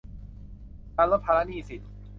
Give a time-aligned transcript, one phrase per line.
[0.95, 1.81] การลดภาระหนี้สิน